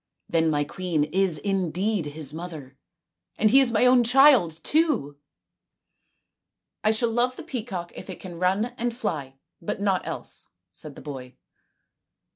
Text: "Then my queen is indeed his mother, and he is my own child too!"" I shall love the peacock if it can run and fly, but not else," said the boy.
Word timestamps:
"Then 0.29 0.49
my 0.49 0.63
queen 0.63 1.03
is 1.03 1.37
indeed 1.37 2.07
his 2.07 2.33
mother, 2.33 2.75
and 3.37 3.51
he 3.51 3.59
is 3.59 3.71
my 3.71 3.85
own 3.85 4.03
child 4.03 4.53
too!"" 4.63 5.19
I 6.83 6.89
shall 6.89 7.11
love 7.11 7.35
the 7.35 7.43
peacock 7.43 7.91
if 7.93 8.09
it 8.09 8.19
can 8.19 8.39
run 8.39 8.73
and 8.79 8.97
fly, 8.97 9.35
but 9.61 9.79
not 9.79 10.07
else," 10.07 10.47
said 10.71 10.95
the 10.95 11.01
boy. 11.03 11.35